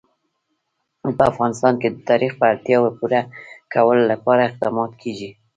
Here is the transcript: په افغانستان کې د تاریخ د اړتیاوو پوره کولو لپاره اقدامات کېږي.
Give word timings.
په 1.17 1.23
افغانستان 1.31 1.73
کې 1.81 1.89
د 1.91 1.95
تاریخ 2.09 2.31
د 2.37 2.41
اړتیاوو 2.51 2.95
پوره 2.99 3.21
کولو 3.73 4.03
لپاره 4.11 4.41
اقدامات 4.49 4.91
کېږي. 5.01 5.29